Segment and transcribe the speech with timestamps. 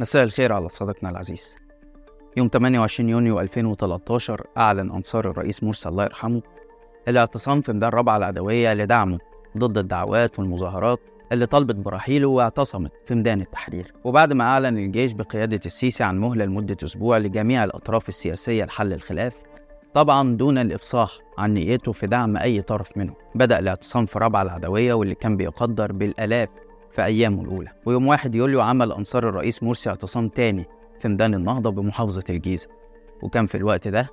[0.00, 1.56] مساء الخير على صديقنا العزيز.
[2.36, 6.42] يوم 28 يونيو 2013 أعلن أنصار الرئيس مرسي الله يرحمه
[7.08, 9.18] الاعتصام في ميدان رابعة العدوية لدعمه
[9.58, 11.00] ضد الدعوات والمظاهرات
[11.32, 13.92] اللي طلبت برحيله واعتصمت في ميدان التحرير.
[14.04, 19.42] وبعد ما أعلن الجيش بقيادة السيسي عن مهلة لمدة أسبوع لجميع الأطراف السياسية لحل الخلاف
[19.94, 24.94] طبعا دون الإفصاح عن نيته في دعم أي طرف منه بدأ الاعتصام في رابعة العدوية
[24.94, 26.48] واللي كان بيقدر بالآلاف
[26.92, 27.68] في أيامه الأولى.
[27.86, 30.64] ويوم 1 يوليو عمل أنصار الرئيس مرسي اعتصام تاني
[31.00, 32.68] في ميدان النهضة بمحافظة الجيزة.
[33.22, 34.06] وكان في الوقت ده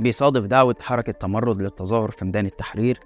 [0.00, 2.98] بيصادف دعوة حركة تمرد للتظاهر في ميدان التحرير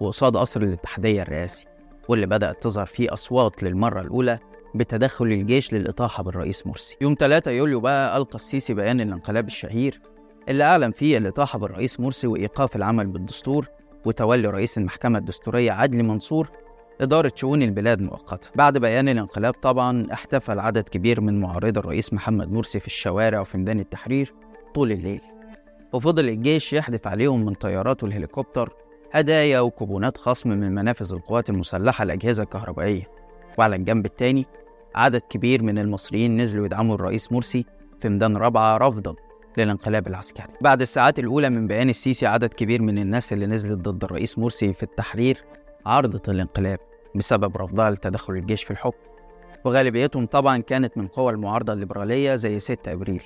[0.00, 1.66] وقصاد قصر الاتحادية الرئاسي
[2.08, 4.38] واللي بدأت تظهر فيه أصوات للمرة الأولى
[4.74, 6.96] بتدخل الجيش للإطاحة بالرئيس مرسي.
[7.00, 10.00] يوم 3 يوليو بقى ألقى السيسي بيان الانقلاب الشهير
[10.48, 13.66] اللي أعلن فيه الإطاحة بالرئيس مرسي وإيقاف العمل بالدستور
[14.04, 16.48] وتولي رئيس المحكمة الدستورية عدلي منصور
[17.00, 22.52] إدارة شؤون البلاد مؤقتا بعد بيان الانقلاب طبعا احتفل عدد كبير من معارضي الرئيس محمد
[22.52, 24.32] مرسي في الشوارع وفي ميدان التحرير
[24.74, 25.20] طول الليل.
[25.92, 28.72] وفضل الجيش يحدف عليهم من طيارات والهليكوبتر
[29.12, 33.02] هدايا وكوبونات خصم من منافذ القوات المسلحة الأجهزة الكهربائية
[33.58, 34.46] وعلى الجنب التاني
[34.94, 37.64] عدد كبير من المصريين نزلوا يدعموا الرئيس مرسي
[38.00, 39.14] في ميدان رابعة رفضا
[39.58, 40.52] للانقلاب العسكري.
[40.60, 44.72] بعد الساعات الأولى من بيان السيسي عدد كبير من الناس اللي نزلت ضد الرئيس مرسي
[44.72, 45.44] في التحرير
[45.86, 46.78] عارضة الانقلاب
[47.14, 48.98] بسبب رفضها لتدخل الجيش في الحكم.
[49.64, 53.22] وغالبيتهم طبعا كانت من قوى المعارضة الليبرالية زي 6 أبريل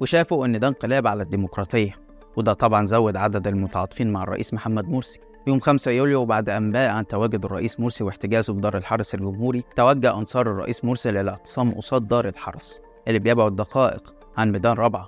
[0.00, 1.94] وشافوا إن ده انقلاب على الديمقراطية.
[2.36, 5.20] وده طبعا زود عدد المتعاطفين مع الرئيس محمد مرسي.
[5.46, 10.46] يوم 5 يوليو بعد أنباء عن تواجد الرئيس مرسي واحتجازه بدار الحرس الجمهوري توجه أنصار
[10.46, 15.06] الرئيس مرسي للاعتصام قصاد دار الحرس اللي بيبعد دقائق عن ميدان رابعة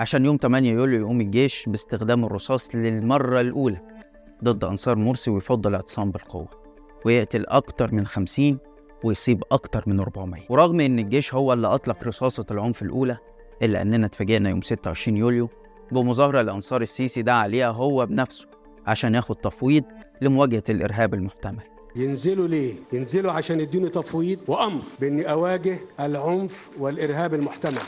[0.00, 3.78] عشان يوم 8 يوليو يقوم الجيش باستخدام الرصاص للمرة الأولى.
[4.44, 6.48] ضد أنصار مرسي ويفض الاعتصام بالقوة
[7.06, 8.58] ويقتل أكتر من 50
[9.04, 13.16] ويصيب أكتر من 400 ورغم إن الجيش هو اللي أطلق رصاصة العنف الأولى
[13.62, 15.48] إلا أننا اتفاجئنا يوم 26 يوليو
[15.92, 18.46] بمظاهرة لأنصار السيسي دعا عليها هو بنفسه
[18.86, 19.84] عشان ياخد تفويض
[20.20, 21.62] لمواجهة الإرهاب المحتمل.
[21.96, 27.78] ينزلوا ليه؟ ينزلوا عشان يدوني تفويض وأمر بإني أواجه العنف والإرهاب المحتمل.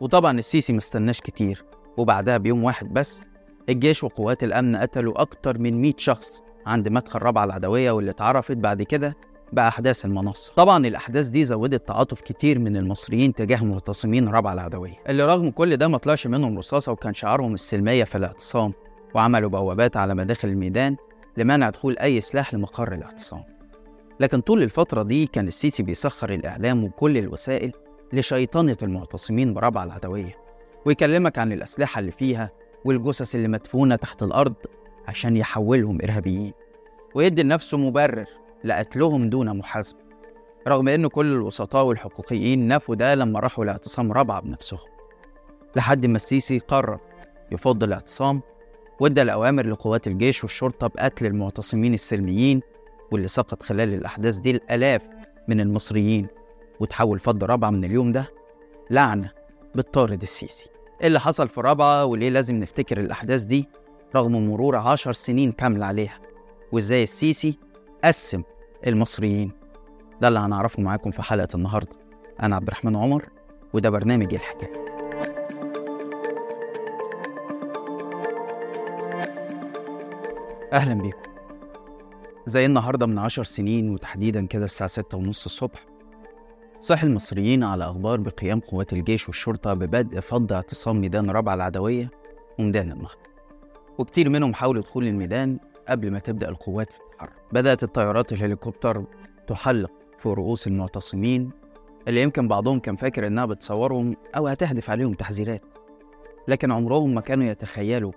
[0.00, 1.64] وطبعا السيسي مستناش كتير
[1.96, 3.22] وبعدها بيوم واحد بس
[3.68, 8.82] الجيش وقوات الأمن قتلوا أكتر من 100 شخص عند مدخل رابعة العدوية واللي اتعرفت بعد
[8.82, 9.16] كده
[9.52, 15.26] بأحداث المنصة طبعا الأحداث دي زودت تعاطف كتير من المصريين تجاه معتصمين رابعة العدوية اللي
[15.26, 18.70] رغم كل ده ما طلعش منهم رصاصة وكان شعارهم السلمية في الاعتصام
[19.14, 20.96] وعملوا بوابات على مداخل الميدان
[21.36, 23.44] لمنع دخول أي سلاح لمقر الاعتصام.
[24.20, 27.72] لكن طول الفترة دي كان السيسي بيسخر الإعلام وكل الوسائل
[28.12, 30.36] لشيطنة المعتصمين برابعة العدوية
[30.86, 32.48] ويكلمك عن الأسلحة اللي فيها
[32.84, 34.54] والجثث اللي مدفونة تحت الأرض
[35.08, 36.52] عشان يحولهم إرهابيين.
[37.14, 38.24] ويدي لنفسه مبرر
[38.64, 39.98] لقتلهم دون محاسبة
[40.68, 44.80] رغم إن كل الوسطاء والحقوقيين نفوا ده لما راحوا لاعتصام رابعة بنفسهم.
[45.76, 46.96] لحد ما السيسي قرر
[47.52, 48.40] يفض الاعتصام
[49.00, 52.60] وادى الأوامر لقوات الجيش والشرطة بقتل المعتصمين السلميين
[53.12, 55.02] واللي سقط خلال الأحداث دي الآلاف
[55.48, 56.26] من المصريين.
[56.80, 58.30] وتحول فض رابعة من اليوم ده
[58.90, 59.30] لعنة
[59.74, 60.66] بالطارد السيسي.
[61.02, 63.68] إيه اللي حصل في رابعة وليه لازم نفتكر الأحداث دي
[64.16, 66.20] رغم مرور عشر سنين كاملة عليها
[66.72, 67.58] وإزاي السيسي
[68.04, 68.42] قسم
[68.86, 69.52] المصريين.
[70.20, 71.92] ده اللي هنعرفه معاكم في حلقة النهاردة.
[72.42, 73.24] أنا عبد الرحمن عمر
[73.74, 74.72] وده برنامج الحكاية.
[80.72, 81.32] أهلا بيكم.
[82.46, 85.86] زي النهاردة من عشر سنين وتحديدا كده الساعة ستة ونص الصبح
[86.82, 92.10] صح المصريين على أخبار بقيام قوات الجيش والشرطة ببدء فض اعتصام ميدان رابعة العدوية
[92.58, 93.18] وميدان النهضة
[93.98, 99.04] وكتير منهم حاولوا دخول الميدان قبل ما تبدأ القوات في التحرك بدأت الطيارات الهليكوبتر
[99.46, 101.48] تحلق فوق رؤوس المعتصمين
[102.08, 105.64] اللي يمكن بعضهم كان فاكر إنها بتصورهم أو هتهدف عليهم تحذيرات.
[106.48, 108.12] لكن عمرهم ما كانوا يتخيلوا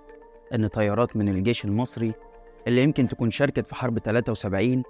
[0.54, 2.12] إن طيارات من الجيش المصري
[2.66, 4.82] اللي يمكن تكون شاركت في حرب 73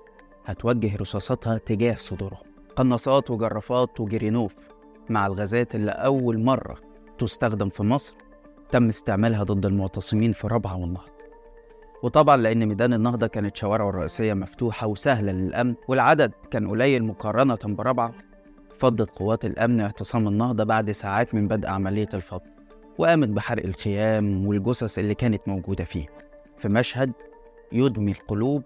[0.46, 2.55] هتوجه رصاصاتها تجاه صدورهم.
[2.76, 4.54] قناصات وجرافات وجرينوف
[5.10, 6.76] مع الغازات اللي أول مرة
[7.18, 8.14] تستخدم في مصر
[8.68, 11.16] تم استعمالها ضد المعتصمين في رابعة والنهضة
[12.02, 18.12] وطبعا لأن ميدان النهضة كانت شوارعه الرئيسية مفتوحة وسهلة للأمن والعدد كان قليل مقارنة برابعة
[18.78, 22.40] فضت قوات الأمن اعتصام النهضة بعد ساعات من بدء عملية الفض
[22.98, 26.06] وقامت بحرق الخيام والجثث اللي كانت موجودة فيه.
[26.56, 27.12] في مشهد
[27.72, 28.62] يدمي القلوب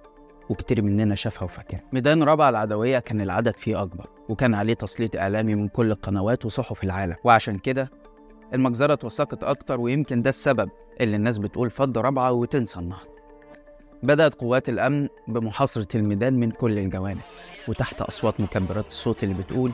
[0.51, 1.81] وكتير مننا شافها وفاكرها.
[1.93, 6.85] ميدان رابعة العدوية كان العدد فيه أكبر وكان عليه تسليط إعلامي من كل القنوات وصحف
[6.85, 7.15] العالم.
[7.25, 7.91] وعشان كده
[8.55, 10.71] المجزرة اتوثقت أكتر ويمكن ده السبب
[11.01, 13.11] اللي الناس بتقول فض رابعة وتنسى النهضة.
[14.03, 17.21] بدأت قوات الأمن بمحاصرة الميدان من كل الجوانب
[17.69, 19.73] وتحت أصوات مكبرات الصوت اللي بتقول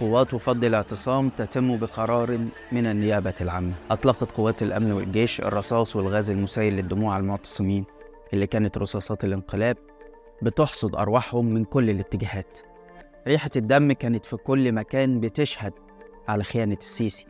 [0.00, 2.38] قوات وفض الاعتصام تتم بقرار
[2.72, 3.72] من النيابة العامة.
[3.90, 7.84] أطلقت قوات الأمن والجيش الرصاص والغاز المسيل للدموع على المعتصمين.
[8.32, 9.76] اللي كانت رصاصات الانقلاب
[10.42, 12.58] بتحصد أرواحهم من كل الاتجاهات.
[13.28, 15.72] ريحة الدم كانت في كل مكان بتشهد
[16.28, 17.26] على خيانة السيسي.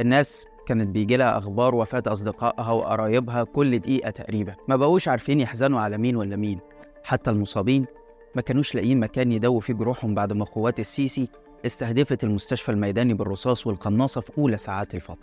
[0.00, 4.54] الناس كانت بيجي لها أخبار وفاة أصدقائها وقرايبها كل دقيقة تقريبا.
[4.68, 6.58] ما بقوش عارفين يحزنوا على مين ولا مين.
[7.04, 7.84] حتى المصابين
[8.36, 11.28] ما كانوش لاقيين مكان يدووا فيه جروحهم بعد ما قوات السيسي
[11.66, 15.16] استهدفت المستشفى الميداني بالرصاص والقناصة في أولى ساعات الفض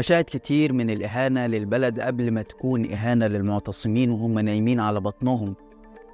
[0.00, 5.54] مشاهد كتير من الإهانة للبلد قبل ما تكون إهانة للمعتصمين وهم نايمين على بطنهم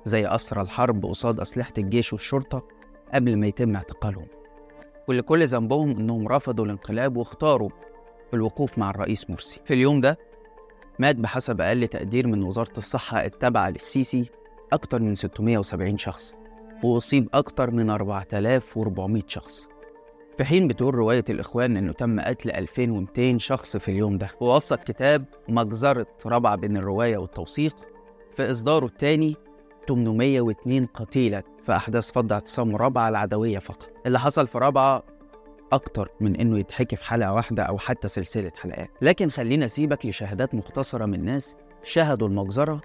[0.04, 2.68] زي أسرى الحرب قصاد أسلحة الجيش والشرطة
[3.14, 4.26] قبل ما يتم اعتقالهم.
[5.08, 7.70] واللي كل ذنبهم إنهم رفضوا الانقلاب واختاروا
[8.34, 9.60] الوقوف مع الرئيس مرسي.
[9.64, 10.18] في اليوم ده
[10.98, 14.30] مات بحسب أقل تقدير من وزارة الصحة التابعة للسيسي
[14.72, 16.34] أكتر من 670 شخص
[16.84, 19.68] وأصيب أكتر من 4400 شخص.
[20.38, 25.24] في حين بتقول رواية الإخوان إنه تم قتل 2200 شخص في اليوم ده ووثق كتاب
[25.48, 27.76] مجزرة رابعة بين الرواية والتوثيق
[28.36, 29.36] في إصداره الثاني
[29.88, 33.90] 802 قتيلا في أحداث فض اعتصام رابعة العدوية فقط.
[34.06, 35.02] اللي حصل في رابعة
[35.72, 38.90] أكتر من إنه يتحكي في حلقة واحدة أو حتى سلسلة حلقات.
[39.02, 42.80] لكن خلينا أسيبك لشهادات مختصرة من ناس شاهدوا المجزرة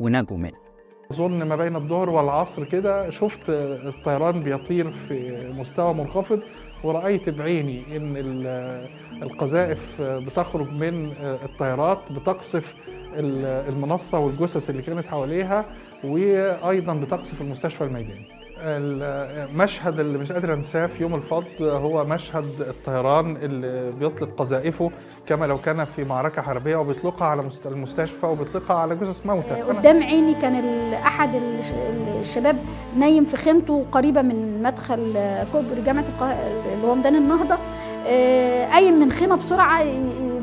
[0.00, 0.73] ونجوا منها.
[1.14, 6.40] أظن ما بين الظهر والعصر كده شفت الطيران بيطير في مستوى منخفض
[6.84, 8.88] ورأيت بعيني إن ال-
[9.22, 12.74] القذائف بتخرج من الطيارات بتقصف
[13.18, 15.64] ال- المنصة والجثث اللي كانت حواليها
[16.04, 18.26] وأيضا بتقصف المستشفى الميداني.
[18.64, 24.90] المشهد اللي مش قادر أنساه في يوم الفض هو مشهد الطيران اللي بيطلق قذائفه
[25.26, 29.54] كما لو كان في معركة حربية وبيطلقها على مست- المستشفى وبيطلقها على جثث موتى.
[29.62, 30.54] قدام عيني كان
[31.06, 32.56] أحد الش- الشباب
[32.98, 35.14] نايم في خيمته قريبة من مدخل
[35.52, 36.04] كوبري جامعة
[36.74, 37.56] اللي هو ميدان النهضة.
[38.08, 39.84] آه، قايم من خيمة بسرعة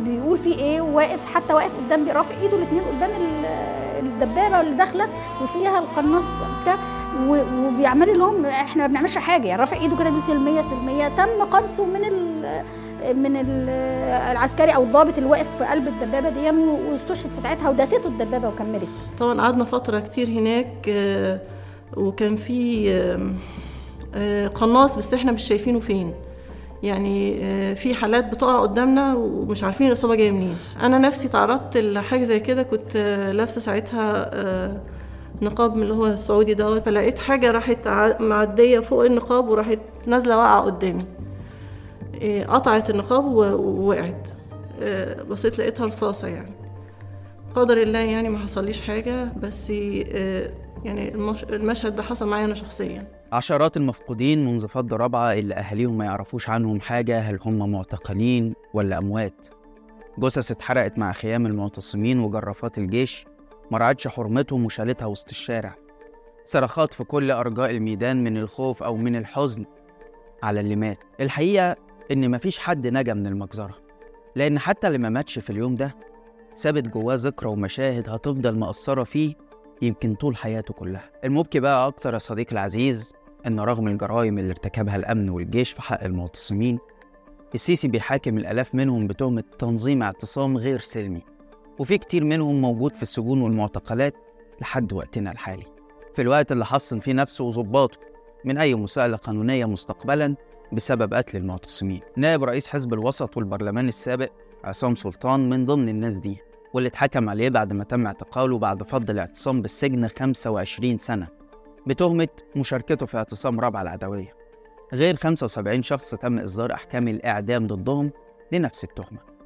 [0.05, 3.45] بيقول في إيه واقف حتى واقف قدام رافع إيده الاثنين قدام ال-
[4.05, 5.07] الدبابة اللي داخلة
[5.43, 6.23] وفيها القناص
[6.61, 6.75] بتاع.
[7.29, 12.03] وبيعمل لهم إحنا ما بنعملش حاجة يعني رافع ايده كده سلمية سلمية تم قنصه من
[12.05, 12.41] ال
[13.15, 13.69] من ال-
[14.31, 16.49] العسكري أو الضابط اللي واقف في قلب الدبابة دي
[16.91, 18.87] واستشهد في ساعتها وداسته الدبابة وكملت.
[19.19, 21.39] طبعا قعدنا فترة كتير هناك آه،
[21.97, 23.35] وكان في آم،
[24.15, 26.13] آه، قناص بس إحنا مش شايفينه فين.
[26.83, 30.57] يعني آه، في حالات بتقع قدامنا ومش عارفين الإصابة جاية منين.
[30.81, 34.81] أنا نفسي تعرضت لحاجة زي كده كنت آه، لابسة ساعتها آه،
[35.41, 37.87] نقاب من اللي هو السعودي دوت فلقيت حاجة راحت
[38.21, 41.05] معدية فوق النقاب وراحت نازلة واقعة قدامي.
[42.21, 44.27] آه، قطعت النقاب ووقعت.
[44.81, 46.49] آه، بصيت لقيتها رصاصة يعني.
[47.55, 50.49] قدر الله يعني ما حصليش حاجة بس آه،
[50.83, 53.07] يعني المش- المشهد ده حصل معايا أنا شخصيا.
[53.31, 58.97] عشرات المفقودين منذ فض رابعة اللي أهاليهم ما يعرفوش عنهم حاجة هل هم معتقلين ولا
[58.97, 59.47] أموات؟
[60.19, 63.25] جثث اتحرقت مع خيام المعتصمين وجرافات الجيش.
[63.71, 65.75] ما رعتش حرمتهم وشالتها وسط الشارع.
[66.45, 69.65] صرخات في كل أرجاء الميدان من الخوف أو من الحزن
[70.43, 71.03] على اللي مات.
[71.19, 71.75] الحقيقة
[72.11, 73.77] إن مفيش حد نجا من المجزرة
[74.35, 75.95] لأن حتى اللي ما ماتش في اليوم ده
[76.55, 79.33] سابت جواه ذكرى ومشاهد هتفضل مأثرة فيه
[79.81, 81.09] يمكن طول حياته كلها.
[81.23, 83.13] المبكي بقى أكتر يا صديقي العزيز
[83.47, 86.77] إن رغم الجرائم اللي ارتكبها الأمن والجيش في حق المعتصمين
[87.55, 91.21] السيسي بيحاكم الآلاف منهم بتهمة تنظيم اعتصام غير سلمي.
[91.81, 94.13] وفي كتير منهم موجود في السجون والمعتقلات
[94.61, 95.65] لحد وقتنا الحالي.
[96.15, 97.99] في الوقت اللي حصن فيه نفسه وظباطه
[98.45, 100.35] من أي مساءلة قانونية مستقبلا
[100.71, 102.01] بسبب قتل المعتصمين.
[102.17, 104.29] نائب رئيس حزب الوسط والبرلمان السابق
[104.63, 106.37] عصام سلطان من ضمن الناس دي
[106.73, 111.27] واللي اتحكم عليه بعد ما تم اعتقاله بعد فض الاعتصام بالسجن 25 سنة
[111.87, 114.29] بتهمة مشاركته في اعتصام رابعة العدوية.
[114.93, 118.11] غير 75 شخص تم إصدار أحكام الإعدام ضدهم
[118.51, 119.40] لنفس التهمة.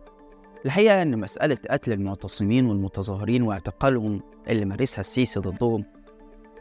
[0.65, 5.81] الحقيقة إن مسألة قتل المعتصمين والمتظاهرين واعتقالهم اللي مارسها السيسي ضدهم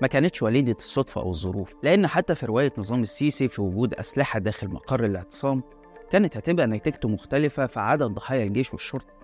[0.02, 4.38] ما كانتش وليدة الصدفة أو الظروف لأن حتى في رواية نظام السيسي في وجود أسلحة
[4.38, 5.62] داخل مقر الاعتصام
[6.10, 9.14] كانت هتبقى نتيجته مختلفة في عدد ضحايا الجيش والشرطة.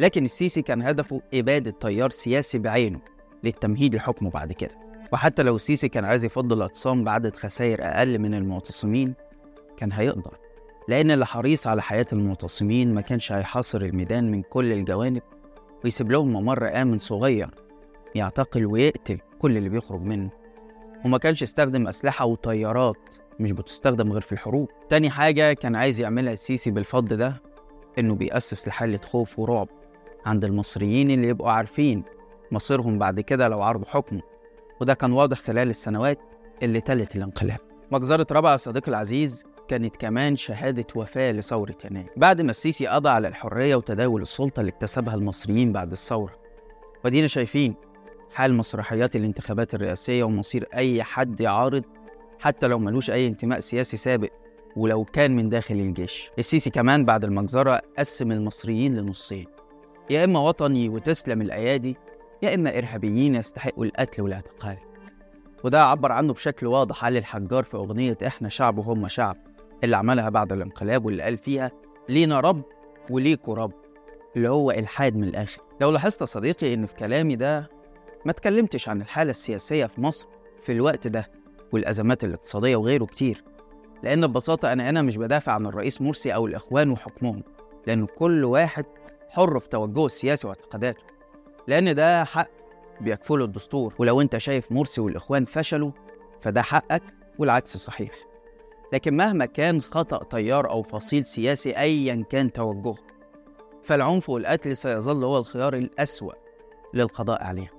[0.00, 3.00] لكن السيسي كان هدفه إبادة تيار سياسي بعينه
[3.44, 4.78] للتمهيد لحكمه بعد كده.
[5.12, 9.14] وحتى لو السيسي كان عايز يفض الاعتصام بعدد خسائر أقل من المعتصمين
[9.76, 10.38] كان هيقدر.
[10.88, 15.22] لأن اللي حريص على حياة المعتصمين ما كانش هيحاصر الميدان من كل الجوانب
[15.84, 17.50] ويسيب لهم ممر آمن صغير
[18.14, 20.30] يعتقل ويقتل كل اللي بيخرج منه.
[21.04, 24.68] وما كانش يستخدم أسلحة وطيارات مش بتستخدم غير في الحروب.
[24.88, 27.42] تاني حاجة كان عايز يعملها السيسي بالفض ده
[27.98, 29.68] إنه بيأسس لحالة خوف ورعب
[30.26, 32.04] عند المصريين اللي يبقوا عارفين
[32.52, 34.20] مصيرهم بعد كده لو عرضوا حكمه.
[34.80, 36.18] وده كان واضح خلال السنوات
[36.62, 37.60] اللي تلت الانقلاب.
[37.92, 42.10] مجزرة رابعة يا صديقي العزيز كانت كمان شهادة وفاة لثورة يناير.
[42.16, 46.32] بعد ما السيسي قضى على الحرية وتداول السلطة اللي اكتسبها المصريين بعد الثورة.
[47.04, 47.74] ودينا شايفين
[48.34, 51.84] حال مسرحيات الانتخابات الرئاسية ومصير أي حد يعارض
[52.40, 54.30] حتى لو ملوش أي انتماء سياسي سابق
[54.76, 56.30] ولو كان من داخل الجيش.
[56.38, 59.46] السيسي كمان بعد المجزرة قسم المصريين لنصين.
[60.10, 61.96] يا إما وطني وتسلم الأيادي
[62.42, 64.76] يا إما إرهابيين يستحقوا القتل والاعتقال.
[65.64, 69.36] وده عبر عنه بشكل واضح علي الحجار في أغنية إحنا شعب وهم شعب.
[69.84, 71.70] اللي عملها بعد الانقلاب واللي قال فيها
[72.08, 72.62] لينا رب
[73.10, 73.72] وليكوا رب
[74.36, 75.62] اللي هو إلحاد من الآخر.
[75.80, 77.68] لو لاحظت يا صديقي إن في كلامي ده
[78.24, 80.26] ما اتكلمتش عن الحالة السياسية في مصر
[80.62, 81.30] في الوقت ده
[81.72, 83.44] والأزمات الاقتصادية وغيره كتير
[84.02, 87.42] لأن ببساطة أنا هنا مش بدافع عن الرئيس مرسي أو الإخوان وحكمهم
[87.86, 88.84] لأن كل واحد
[89.28, 91.02] حر في توجهه السياسي واعتقاداته
[91.68, 92.48] لأن ده حق
[93.00, 95.90] بيكفله الدستور ولو أنت شايف مرسي والإخوان فشلوا
[96.40, 97.02] فده حقك
[97.38, 98.10] والعكس صحيح.
[98.94, 102.96] لكن مهما كان خطأ تيار أو فصيل سياسي أيا كان توجهه
[103.82, 106.32] فالعنف والقتل سيظل هو الخيار الأسوأ
[106.94, 107.72] للقضاء عليه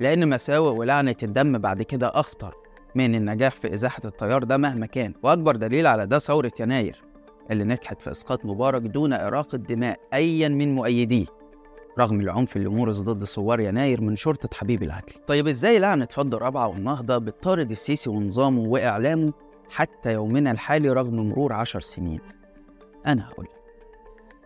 [0.00, 2.54] لأن مساوئ ولعنة الدم بعد كده أخطر
[2.94, 5.14] من النجاح في إزاحة التيار ده مهما كان.
[5.22, 7.00] وأكبر دليل على ده ثورة يناير
[7.50, 11.26] اللي نجحت في إسقاط مبارك دون إراقة دماء أيا من مؤيديه
[11.98, 15.12] رغم العنف اللي مورس ضد ثوار يناير من شرطة حبيب العدل.
[15.26, 19.32] طيب إزاي لعنة فض رابعة والنهضة بتطارد السيسي ونظامه وإعلامه
[19.72, 22.20] حتى يومنا الحالي رغم مرور عشر سنين.
[23.06, 23.48] أنا هقول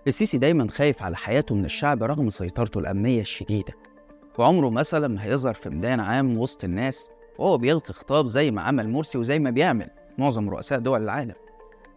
[0.07, 3.73] السيسي دايما خايف على حياته من الشعب رغم سيطرته الأمنية الشديدة.
[4.39, 8.91] وعمره مثلا ما هيظهر في ميدان عام وسط الناس وهو بيلقي خطاب زي ما عمل
[8.91, 11.35] مرسي وزي ما بيعمل معظم رؤساء دول العالم.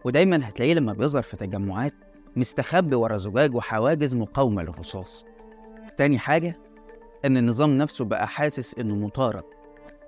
[0.04, 1.94] ودايما هتلاقيه لما بيظهر في تجمعات
[2.36, 5.24] مستخبي ورا زجاج وحواجز مقاومة للرصاص.
[5.96, 6.58] تاني حاجة
[7.24, 9.44] إن النظام نفسه بقى حاسس إنه مطارد.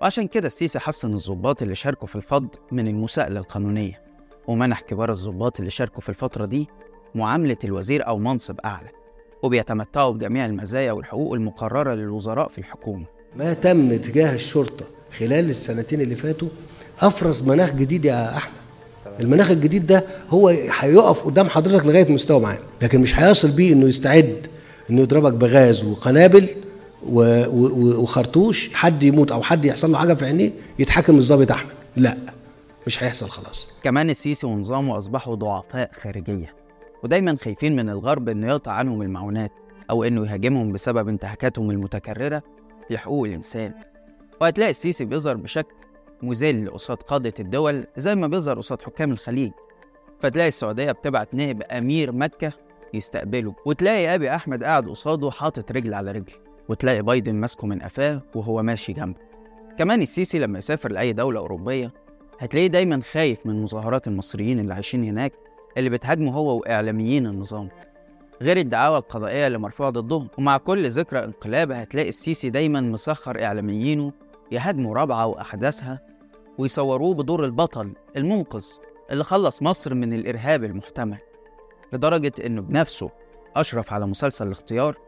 [0.02, 4.02] وعشان كده السيسي حسن الضباط اللي شاركوا في الفض من المساءلة القانونية.
[4.46, 6.68] ومنح كبار الضباط اللي شاركوا في الفترة دي
[7.14, 8.88] معاملة الوزير أو منصب أعلى
[9.42, 13.04] وبيتمتعوا بجميع المزايا والحقوق المقررة للوزراء في الحكومة.
[13.36, 14.84] ما تم تجاه الشرطة
[15.18, 16.48] خلال السنتين اللي فاتوا
[17.00, 18.54] أفرز مناخ جديد يا أحمد.
[19.20, 23.88] المناخ الجديد ده هو هيقف قدام حضرتك لغاية مستوى معين لكن مش هيصل بيه إنه
[23.88, 24.46] يستعد
[24.90, 26.48] إنه يضربك بغاز وقنابل
[27.06, 31.72] وخرطوش حد يموت أو حد يحصل له حاجة في عينيه يتحاكم الضابط أحمد.
[31.96, 32.16] لا
[32.86, 33.68] مش هيحصل خلاص.
[33.82, 36.54] كمان السيسي ونظامه أصبحوا ضعفاء خارجية
[37.04, 39.52] ودايما خايفين من الغرب إنه يقطع عنهم المعونات
[39.90, 42.42] أو إنه يهاجمهم بسبب انتهاكاتهم المتكررة
[42.90, 43.72] لحقوق الإنسان.
[44.40, 45.74] وهتلاقي السيسي بيظهر بشكل
[46.22, 49.50] مذل قصاد قادة الدول زي ما بيظهر قصاد حكام الخليج.
[50.20, 52.52] فتلاقي السعودية بتبعت نائب أمير مكة
[52.94, 56.32] يستقبله وتلاقي أبي أحمد قاعد قصاده حاطط رجل على رجل.
[56.68, 59.20] وتلاقي بايدن ماسكه من قفاه وهو ماشي جنبه.
[59.78, 61.92] كمان السيسي لما يسافر لأي دولة أوروبية
[62.38, 65.32] هتلاقيه دايما خايف من مظاهرات المصريين اللي عايشين هناك
[65.76, 67.68] اللي بتهاجمه هو وإعلاميين النظام.
[68.42, 74.12] غير الدعاوى القضائية اللي مرفوعة ضدهم ومع كل ذكرى انقلاب هتلاقي السيسي دايما مسخر إعلاميينه
[74.52, 76.00] يهاجموا رابعة وأحداثها
[76.58, 78.64] ويصوروه بدور البطل المنقذ
[79.10, 81.18] اللي خلص مصر من الإرهاب المحتمل
[81.92, 83.08] لدرجة إنه بنفسه
[83.56, 84.98] أشرف على مسلسل الاختيار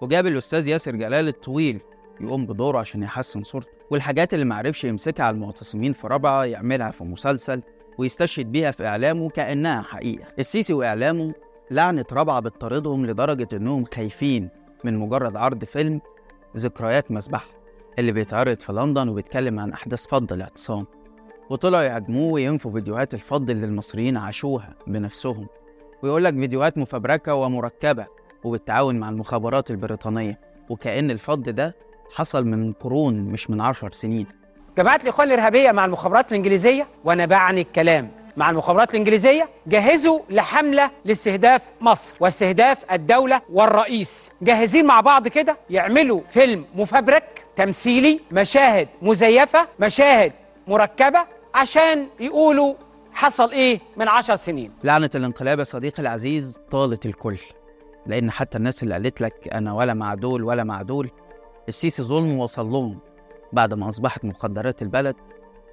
[0.00, 1.80] وجاب الأستاذ ياسر جلال الطويل
[2.20, 7.04] يقوم بدوره عشان يحسن صورته والحاجات اللي معرفش يمسكها على المعتصمين في رابعة يعملها في
[7.04, 7.62] مسلسل
[7.98, 10.24] ويستشهد بيها في إعلامه كأنها حقيقة.
[10.38, 11.32] السيسي وإعلامه
[11.70, 14.48] لعنة رابعة بتطاردهم لدرجة إنهم خايفين
[14.84, 16.00] من مجرد عرض فيلم
[16.56, 17.48] ذكريات مسبحة
[17.98, 20.86] اللي بيتعرض في لندن وبيتكلم عن أحداث فض الاعتصام.
[21.50, 25.46] وطلعوا يهاجموه وينفوا فيديوهات الفض اللي المصريين عاشوها بنفسهم.
[26.02, 28.04] ويقول لك فيديوهات مفبركة ومركبة
[28.44, 30.38] وبالتعاون مع المخابرات البريطانية.
[30.68, 31.76] وكأن الفض ده
[32.14, 34.26] حصل من قرون مش من عشر سنين.
[34.78, 38.10] جماعة الإخوان الإرهابية مع المخابرات الإنجليزية وأنا بعني الكلام.
[38.36, 44.30] مع المخابرات الإنجليزية جهزوا لحملة لاستهداف مصر واستهداف الدولة والرئيس.
[44.42, 50.32] جاهزين مع بعض كده يعملوا فيلم مفبرك تمثيلي مشاهد مزيفة مشاهد
[50.68, 51.20] مركبة
[51.54, 52.74] عشان يقولوا
[53.12, 54.72] حصل إيه من عشر سنين.
[54.84, 57.38] لعنة الانقلاب يا صديقي العزيز طالت الكل.
[58.06, 61.10] لأن حتى الناس اللي قالت لك أنا ولا مع دول ولا مع دول
[61.68, 62.98] السيسي ظلم وصل لهم
[63.52, 65.16] بعد ما أصبحت مخدرات البلد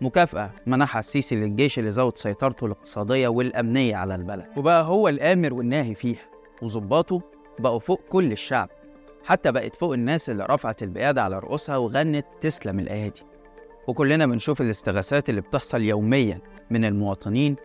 [0.01, 4.46] مكافأة منحها السيسي للجيش اللي زود سيطرته الاقتصادية والأمنية على البلد.
[4.58, 6.22] وبقى هو الآمر والناهي فيها
[6.62, 7.22] وظباطه
[7.60, 8.70] بقوا فوق كل الشعب
[9.24, 13.22] حتى بقت فوق الناس اللي رفعت البيادة على رؤوسها وغنت تسلم الأيادي.
[13.88, 16.39] وكلنا بنشوف الاستغاثات اللي بتحصل يوميا
[16.70, 17.55] من المواطنين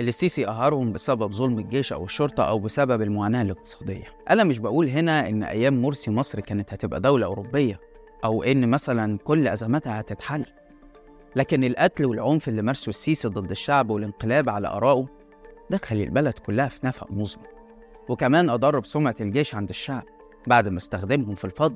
[0.00, 4.04] اللي السيسي قهرهم بسبب ظلم الجيش أو الشرطة أو بسبب المعاناة الاقتصادية.
[4.30, 7.80] أنا مش بقول هنا إن أيام مرسي مصر كانت هتبقى دولة أوروبية
[8.24, 10.44] أو إن مثلا كل أزماتها هتتحل
[11.36, 15.06] لكن القتل والعنف اللي مارسه السيسي ضد الشعب والانقلاب على آرائه
[15.70, 17.42] دخل البلد كلها في نفق مظلم.
[18.08, 20.02] وكمان أضر بسمعة الجيش عند الشعب
[20.46, 21.74] بعد ما استخدمهم في الفض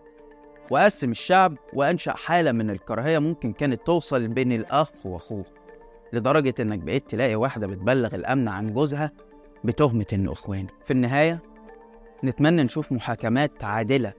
[0.70, 5.44] وقسم الشعب وأنشأ حالة من الكراهية ممكن كانت توصل بين الأخ وأخوه.
[6.12, 9.12] لدرجة إنك بقيت تلاقي واحدة بتبلغ الأمن عن جوزها
[9.64, 10.66] بتهمة إنه إخوان.
[10.84, 11.42] في النهاية
[12.24, 14.12] نتمنى نشوف محاكمات عادلة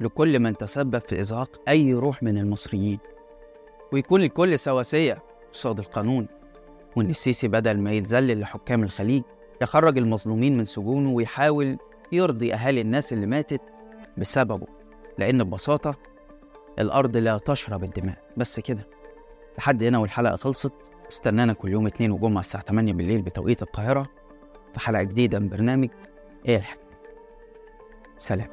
[0.00, 2.98] لكل من تسبب في إزهاق أي روح من المصريين.
[3.92, 5.22] ويكون الكل سواسية
[5.52, 6.26] قصاد القانون.
[6.96, 9.22] وإن السيسي بدل ما يتذلل لحكام الخليج
[9.62, 11.78] يخرج المظلومين من سجونه ويحاول
[12.12, 13.60] يرضي أهالي الناس اللي ماتت
[14.18, 14.66] بسببه.
[15.18, 15.94] لأن ببساطة
[16.78, 18.16] الأرض لا تشرب الدماء.
[18.36, 18.88] بس كده.
[19.58, 20.91] لحد هنا والحلقة خلصت.
[21.12, 24.06] استنانا كل يوم اتنين وجمعة الساعة 8 بالليل بتوقيت القاهرة
[24.74, 25.88] في حلقة جديدة من برنامج
[26.46, 26.88] إيه الحكاية؟
[28.16, 28.48] سلام.